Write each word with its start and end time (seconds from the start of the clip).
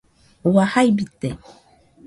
Ua, 0.51 0.65
jai 0.71 0.85
bite 0.97 1.29